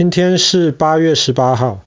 [0.00, 1.82] 今天是八月十八号。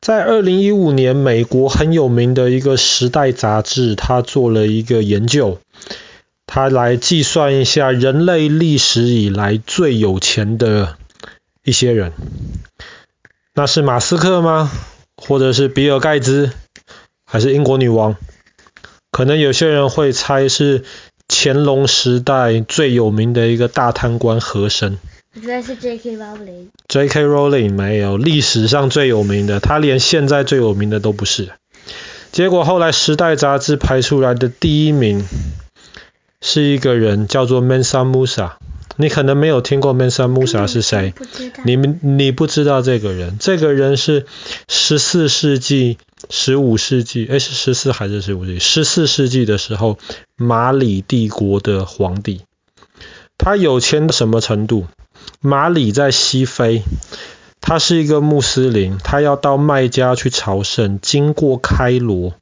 [0.00, 5.60] 在二零一五年，美国很有名的一个《时代》杂志，他做了一个研究，
[6.48, 10.96] 他来计算一下人类历史以来最有钱的
[11.62, 12.12] 一些人。
[13.54, 14.68] 那是马斯克吗？
[15.16, 16.50] 或者是比尔盖茨？
[17.24, 18.16] 还是英国女王？
[19.12, 20.82] 可能有些人会猜是
[21.28, 24.98] 乾隆时代最有名的一个大贪官和珅。
[25.36, 26.16] 应该是 J.K.
[26.16, 26.68] Rowling。
[26.88, 27.24] J.K.
[27.24, 31.50] Rowling 没有，历史上最有名的，他连现在最有名的都不是。
[32.32, 35.26] 结果后来《时代》杂志排出来的第一名
[36.40, 38.52] 是一个人，叫做 Mansa Musa。
[38.96, 41.12] 你可能没有听过 Mansa Musa 是谁？
[41.66, 43.36] 你们你不知道这个人？
[43.38, 44.24] 这个人是
[44.68, 45.98] 十四世纪、
[46.30, 48.58] 十五世纪，哎，是十四还是十五世纪？
[48.58, 49.98] 十四世纪的时候，
[50.34, 52.40] 马里帝国的皇帝。
[53.36, 54.86] 他有钱到什么程度？
[55.40, 56.82] 马里在西非，
[57.60, 62.34] 他是一个穆斯林，他要到麦加去朝圣，经过开罗。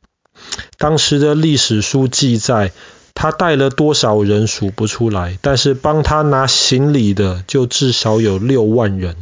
[0.79, 2.73] 当时的历史书记载，
[3.15, 9.17] 他带了多少人数不出来，但是帮他拿行李的就至少有六万人。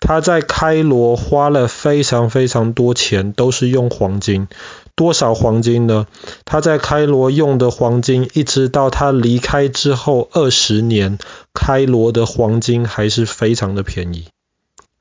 [0.00, 4.48] 他在开罗花了非常非常多钱，都是用黄金。
[4.96, 6.06] 多少黄金呢？
[6.46, 11.18] 他在开罗用的黄金，一直到他离开之后二十年，
[11.52, 14.28] 开罗的黄金还是非常的便宜。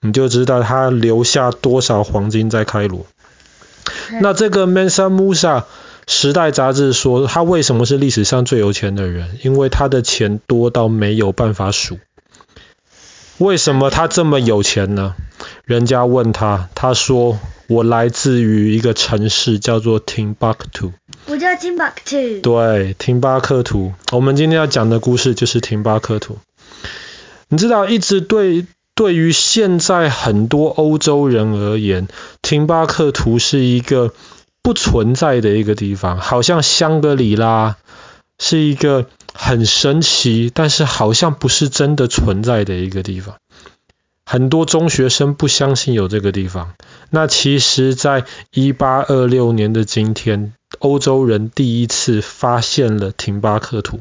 [0.02, 3.06] 你就知道他留下多少黄金在开罗。
[4.20, 5.64] 那这个 Mansa Musa，
[6.06, 9.40] 时代杂志说他为什么是历史上最有钱的人？
[9.44, 12.00] 因为他的钱多到没有办法数。
[13.38, 15.16] 为什么他这么有钱呢？
[15.64, 17.40] 人家问他，他说。
[17.68, 20.94] 我来自于一个城市叫做 Timbuktu。
[21.26, 22.42] 我叫 Timbuktu。
[22.42, 23.94] 对，廷巴克图。
[24.12, 26.38] 我们今天要讲的故事就是廷巴克图。
[27.48, 32.08] 你知道，一直对对于现在很多欧洲人而言，
[32.42, 34.14] 廷巴克图是一个
[34.62, 37.78] 不存在的一个地方，好像香格里拉
[38.40, 43.36] 是一个很神奇，但是好像不是真的存在的一个地方。
[44.26, 46.74] 很多中学生不相信有这个地方。
[47.10, 54.00] 那其实，在一八二六年的今天，欧洲人第一次发现了廷巴克图。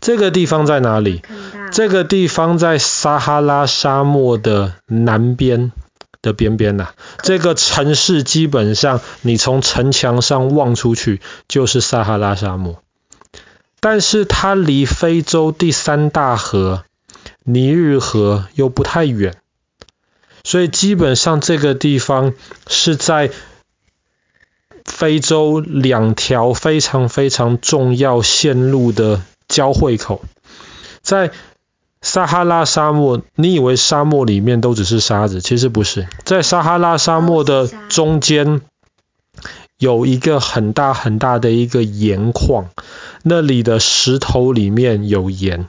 [0.00, 1.22] 这个地方在哪里？
[1.72, 5.72] 这个地方在撒哈拉沙漠的南边
[6.22, 6.90] 的边边呐。
[7.22, 12.80] 这个城市基本上，你从城墙上望出去就是撒哈拉沙漠。
[13.80, 16.84] 但是它离非洲第三大河，
[17.44, 19.36] 尼日河又不太远，
[20.42, 22.32] 所以基本上这个地方
[22.66, 23.30] 是在
[24.84, 30.24] 非洲两条非常非常重要线路的交汇口。
[31.02, 31.32] 在
[32.00, 36.08] 撒哈拉沙漠，你以为沙漠里面都只是沙子，其实不是。
[36.24, 38.62] 在撒哈拉沙漠的中间
[39.78, 42.70] 有一个很大很大的一个盐矿，
[43.22, 45.68] 那里的石头里面有盐。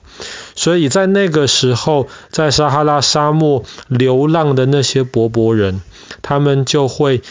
[0.65, 5.79] 所以在那个时候，在撒哈拉沙漠流浪的那些柏柏人，
[6.23, 7.21] 他们就会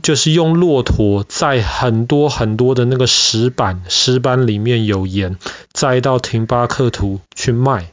[0.00, 5.38] 就是用骆驼载很多很多的那个石板，石板里面有盐，
[5.72, 7.90] 载到廷巴克图去卖。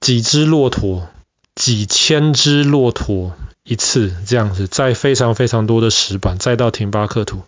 [0.00, 1.06] 几只骆驼，
[1.54, 7.42] 几千只骆驼一次这样子，载非常非常多的石板，载到廷巴克图。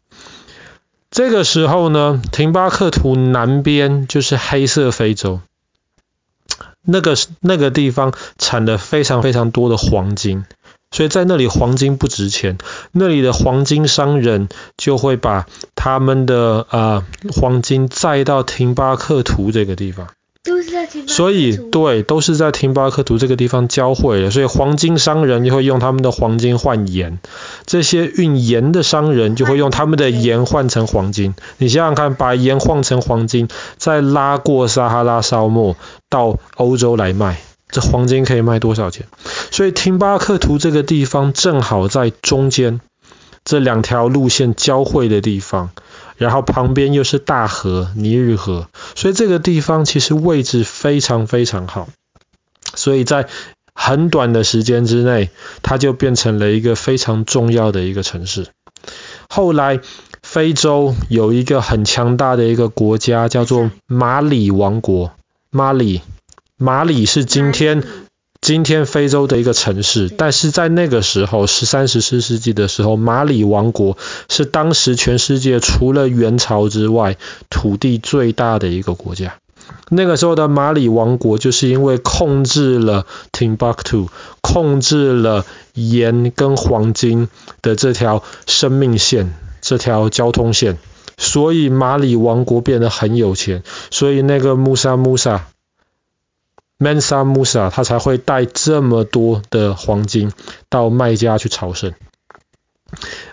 [1.10, 5.41] 这个时候呢，廷巴克图南边就是黑色非洲，
[6.82, 10.44] 那个那个地方产了非常非常多的黄金，
[10.93, 12.59] 所以在那里黄金不值钱，
[12.93, 20.09] 那里的黄金商人就会把他们的呃黄金载到廷巴克图这个地方。
[21.06, 27.19] 所以，对，都是在廷巴克图这个地方交汇的，所以黄金商人就会用他们的黄金换盐，
[27.67, 31.34] 这些运盐的商人就会用他们的盐换成黄金。
[31.59, 35.77] 你想想看，把盐换成黄金，再拉过撒哈拉沙漠
[36.09, 39.07] 到欧洲来卖，这黄金可以卖多少钱？
[39.51, 42.81] 所以，廷巴克图这个地方正好在中间
[43.45, 45.69] 这两条路线交汇的地方。
[46.21, 51.89] 然后旁边又是大河尼日河，所以这个地方其实位置非常非常好，
[52.75, 53.27] 所以在
[53.72, 55.31] 很短的时间之内，
[55.63, 58.49] 它就变成了一个非常重要的一个城市。
[59.31, 59.81] 后来
[60.22, 65.13] 非洲有一个很强大的一个国家叫做马里王国，
[65.51, 66.03] 马里，
[66.59, 67.83] 马里是今天。
[68.50, 73.97] 今天非洲的一个城市，但是在那个时候，十三、十四世纪的时候，马里王国
[74.28, 77.16] 是当时全世界除了元朝之外
[77.48, 79.36] 土地最大的一个国家。
[79.88, 84.08] 那个时候的马里王国就是因为控制了 Timbuktu，
[84.41, 87.28] 控制了盐跟黄金
[87.62, 90.76] 的这条生命线，这条交通线，
[91.16, 93.62] 所以马里王国变得很有钱，
[93.92, 95.47] 所以那个穆萨穆萨。
[96.80, 100.32] Mansa Musa 他才会带这么多的黄金
[100.71, 101.92] 到麦加去朝圣，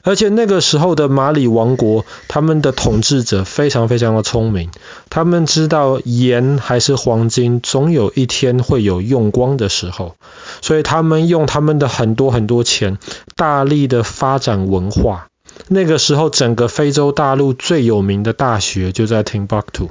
[0.03, 4.69] 而且那个时候的马里王国，他们的统治者非常非常的聪明，
[5.09, 10.15] 他们知道盐还是黄金，总有一天会有用光的时候，
[10.61, 12.97] 所以他们用他们的很多很多钱，
[13.35, 15.27] 大力的发展文化。
[15.69, 19.89] 那个时候，整个非洲大陆最有名的大学就在 Timbuktu。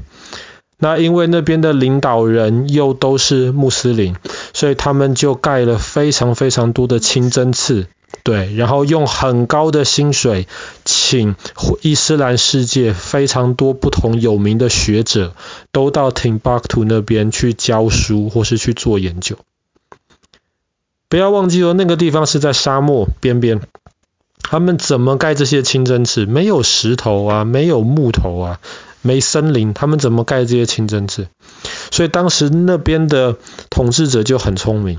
[0.78, 4.14] 那因为那边的领导人又都是穆斯林，
[4.52, 7.86] 所以他们就盖了非常非常多的清真寺，
[8.24, 10.46] 对，然后用很高的薪水
[10.84, 11.34] 请
[11.80, 15.34] 伊斯兰世界非常多不同有名的学者
[15.72, 19.36] 都到 Timbuktu 那边去教书或是去做研究。
[21.08, 23.62] 不要忘记哦，那个地方是在沙漠边边，
[24.42, 26.26] 他们怎么盖这些清真寺？
[26.26, 28.60] 没有石头啊，没有木头啊。
[29.06, 31.28] 没森林，他们怎么盖这些清真寺？
[31.92, 33.36] 所以当时那边的
[33.70, 34.98] 统治者就很聪明，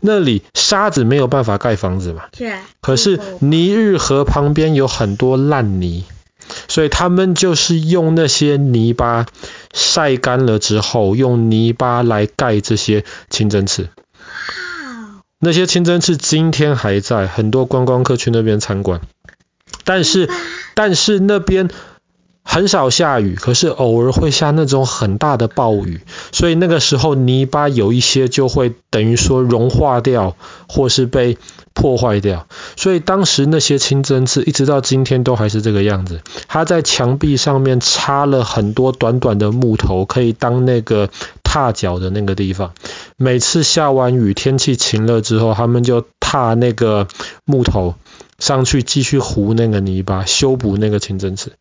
[0.00, 2.24] 那里沙子没有办法盖房子嘛。
[2.36, 2.52] 是。
[2.82, 6.04] 可是尼日河旁边有很多烂泥，
[6.68, 9.24] 所以他们就是用那些泥巴
[9.72, 13.88] 晒干了之后，用泥巴来盖这些清真寺。
[15.40, 19.00] 那些清真寺今天还在，很多观光客去那边参观。
[19.84, 20.28] 但是，
[20.74, 21.70] 但是那边。
[22.48, 26.00] 很少下雨，可是偶尔会下那种很大的暴雨，
[26.32, 30.36] 所以那个时候泥巴有一些就会等于说融化掉，
[30.68, 31.36] 或是被
[31.74, 32.46] 破坏掉。
[32.76, 36.20] 所以当时那些清真寺一直到今天都还是这个样子。
[36.46, 41.10] 它在墙壁上面插了很多短短的木头，可以当那个
[41.42, 42.72] 踏脚的那个地方。
[43.16, 47.08] 每次下完雨，天气晴了之后，他们就踏那个
[47.44, 47.96] 木头
[48.38, 51.52] 上去继续糊那个泥巴，修补那个清真寺。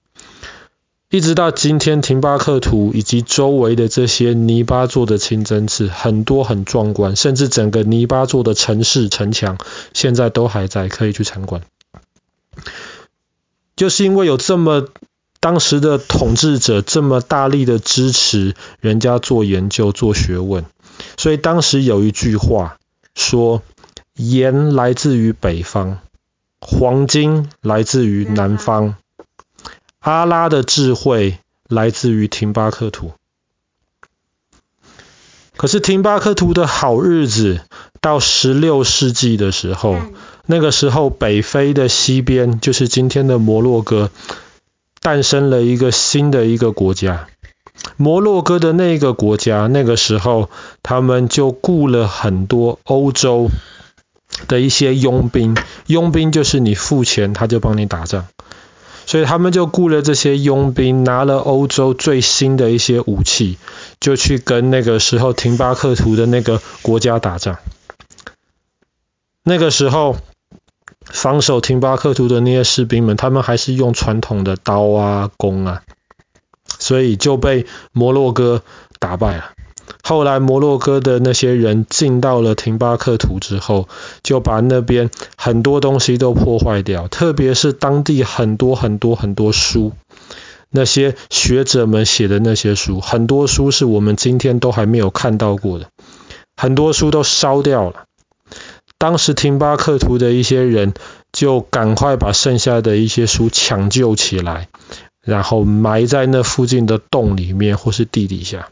[1.12, 9.58] 一直到今天，廷巴克图以及周围的这些泥巴做的清真寺，很多很壮观，甚至整个泥巴做的城市城墙，
[9.94, 11.62] 现在都还在，可以去参观。
[13.76, 14.90] 就是因为有这么
[15.40, 20.66] 当时的统治者这么大力的支持人家做研究做学问，
[21.18, 22.78] 所以当时有一句话
[23.14, 23.62] 说：
[24.16, 26.00] 盐来自于北方，
[26.60, 28.96] 黄金来自于南方。
[30.06, 33.14] 阿拉的智慧来自于廷巴克图，
[35.58, 37.62] 可是廷巴克图的好日子
[38.02, 39.98] 到十六世纪的时候，
[40.46, 44.12] 那个时候北非的西边就是今天的摩洛哥，
[45.02, 47.28] 诞生了一个新的一个国家。
[47.98, 50.52] 摩洛哥的那个国家，那个时候
[50.84, 53.50] 他们就雇了很多欧洲
[54.48, 58.28] 的一些佣兵，佣兵就是你付钱，他就帮你打仗。
[59.06, 63.58] 所以他们就雇了这些佣兵，拿了欧洲最新的一些武器，
[64.00, 67.58] 就去跟那个时候廷巴克图的那个国家打仗。
[69.44, 70.18] 那个时候
[71.06, 75.84] 防守廷巴克图的那些士兵们，他们还是用传统的刀啊、弓啊，
[76.80, 78.64] 所以就被摩洛哥
[79.00, 79.55] 打败了。
[80.04, 83.88] 后来摩洛哥的那些人进到了廷巴克图之后，
[84.24, 89.94] 就把那边很多东西都破坏掉，特别是当地很多很多很多书，
[90.70, 95.88] 那些学者们写的那些书，很多书是我们今天都还没有看到过的，
[96.56, 98.04] 很多书都烧掉了。
[98.98, 100.94] 当时廷巴克图的一些人
[101.34, 104.70] 就赶快把剩下的一些书抢救起来，
[105.22, 108.70] 然后埋在那附近的洞里面或是地底下。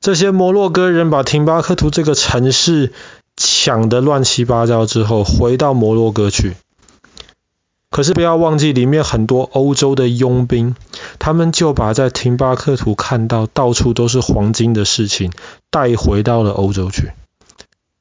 [0.00, 2.92] 这些摩洛哥人把廷巴克图这个城市
[3.36, 6.54] 抢得乱七八糟之后，回到摩洛哥去。
[7.90, 10.74] 可是不要忘记，里面很多欧洲的佣兵，
[11.18, 15.32] 他们就把在廷巴克图看到到处都是黄金的事情
[15.70, 17.10] 带回到了欧洲去。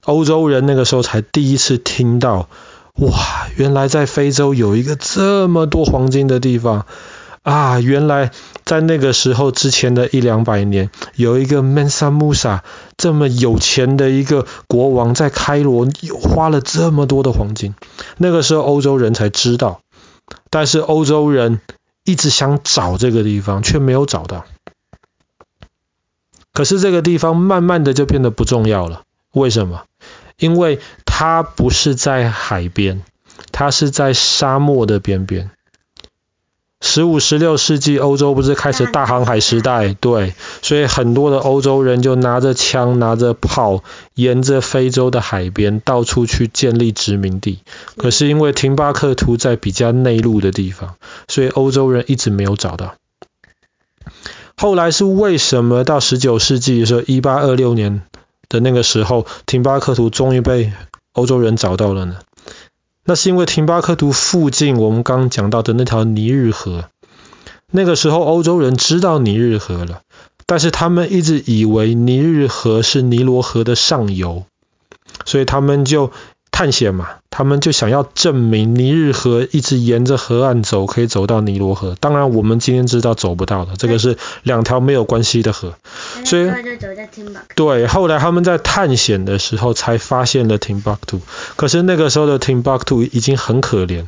[0.05, 2.47] 欧洲人那个时候才第一次听到，
[2.93, 6.85] 哇，原来在非洲有一个这么多黄金的地方。
[7.49, 8.29] 啊，原来
[8.63, 12.59] 在那个时候之前的一两百年，有一个 Mansa Musa
[12.95, 15.87] 这么有钱的一个国王，在开罗
[16.21, 17.73] 花了这么多的黄金。
[18.17, 19.81] 那个时候欧洲人才知道，
[20.51, 21.59] 但是欧洲人
[22.03, 24.45] 一直想找这个地方，却没有找到。
[26.53, 29.01] 可是这个地方慢慢的就变得不重要了。
[29.33, 29.85] 为什么？
[30.37, 33.01] 因为它不是在海边，
[33.51, 35.49] 它是在沙漠的边边。
[36.89, 39.93] 十五、十六世纪欧洲不是开始大航海时代？
[39.93, 43.83] 对，所以很多的欧洲人就拿着枪、拿着炮，
[44.15, 47.59] 沿着非洲的海边到处去建立殖民地。
[47.95, 50.95] 可是因为廷巴克图在比较内陆的地方，
[51.27, 52.95] 所以欧洲人一直没有找到。
[54.57, 58.01] 后来是为什么到十九世纪的时候，一八二六年
[58.49, 60.73] 的那个时候，廷巴克图终于被
[61.13, 62.15] 欧洲人找到了呢？
[63.09, 66.85] 那是因为廷巴克图附近，我们刚刚讲到的那条尼日河，
[67.71, 70.01] 那个时候欧洲人知道尼日河了，
[70.45, 74.43] 但是他们一直以为尼日河是尼罗河的上游，
[75.25, 76.11] 所以他们就
[76.51, 81.97] 探险嘛，他们就想要证明尼日河一直沿着河岸走，可以走到尼罗河。
[81.99, 85.73] 当然，我们今天知道走不到的，这个是两条没有关系的河。
[86.29, 86.51] 所以，
[87.55, 91.21] 对，后来他们在探险的时候才发现了 Timbuktu。
[91.55, 94.05] 可是那个时候的 Timbuktu 已经很可怜，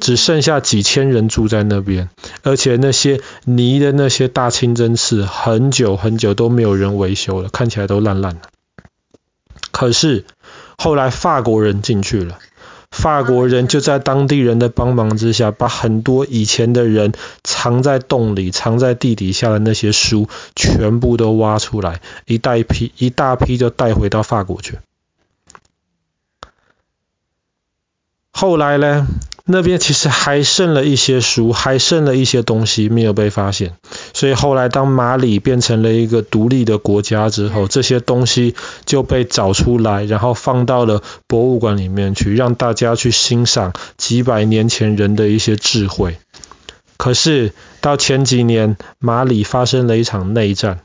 [0.00, 2.08] 只剩下几千人住在那边，
[2.42, 8.48] 而且那些泥的那些大清真寺很久很久都没有人维修了，看起来都烂烂的。
[9.70, 10.24] 可是。
[10.82, 12.38] 后来法国人进去了，
[12.90, 17.12] 法国人就在当地人的帮忙之下，把很多以前的人
[17.44, 24.78] 藏在洞里、藏在地底下的那些书全部都挖出来，一大批一大批就带回到法国去。
[28.32, 29.06] 后来呢？
[29.50, 33.74] 那边其实还剩了一些书，还剩了一些东西没有被发现，
[34.12, 38.54] 所以后来当马里变成了一个独立的国家之后，这些东西
[38.86, 46.16] 就被找出来，然后放到了博物馆里面去，让大家去欣赏几百年前人的一些智慧。
[46.96, 50.80] 可是到前几年，马里发生了一场内战，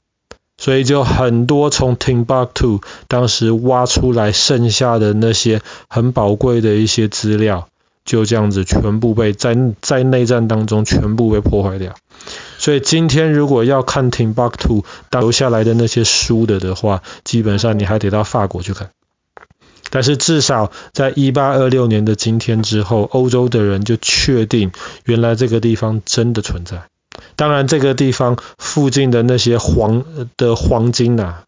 [0.57, 7.67] 所以就很多从 Timbuktu 当时挖出来剩下的那些很宝贵的一些资料。
[8.05, 11.95] 就这样子，全部被在在内战当中全部被破坏掉。
[12.57, 18.91] 所以今天如果要看 Timbuktu 留下来的那些书的的话，基本上你还得到法国去看。
[19.89, 24.71] 但是至少在一八二六年的今天之后，欧洲的人就确定
[25.05, 26.83] 原来这个地方真的存在。
[27.35, 30.03] 当然，这个地方附近的那些黄
[30.38, 31.43] 的黄金啊。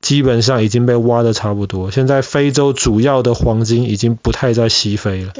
[0.00, 5.32] 基本上已经被挖的差不多，现在非洲主要的黄金已经不太在西非了，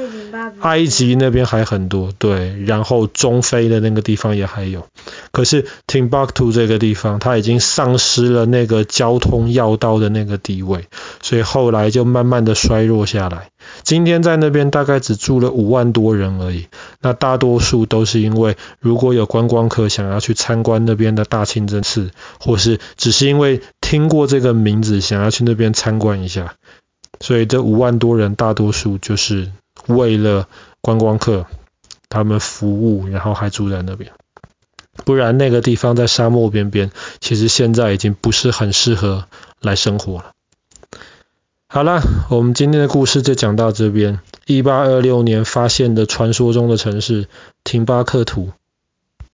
[0.61, 4.87] 埃及那边还很多，对，然后中非的那个地方也还有，
[5.31, 10.87] 可是 Timbuktu 这个地方，它已经丧失了那个交通要道的那个地位，
[11.23, 13.51] 所以后来就慢慢的衰弱下来。
[13.83, 16.69] 今天在那边大概只住了五万多人而已，
[17.01, 26.55] 那大多数都是因为如果有观光客想要去参观那边的大清真寺，或是只是因为听过这个名字想要去那边参观一下，
[27.21, 29.51] 所以这五万多人大多数就是
[29.87, 30.49] 为了
[30.81, 31.47] 观光客
[32.09, 34.13] 他们服务，然后还住在那边，
[35.05, 39.27] 不然那个地方在沙漠边边，其实现在已经不是很适合
[39.61, 40.33] 来生活了。
[41.71, 44.21] 好了，我们今天的故事就讲到这边。
[44.47, 47.29] 一八二六年发现的传说中的城市
[47.63, 48.53] 廷巴克图，